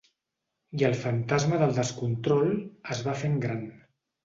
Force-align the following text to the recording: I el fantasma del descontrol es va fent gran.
I 0.81 0.85
el 0.89 0.95
fantasma 1.01 1.59
del 1.65 1.77
descontrol 1.77 2.51
es 2.97 3.05
va 3.11 3.17
fent 3.23 3.39
gran. 3.47 3.65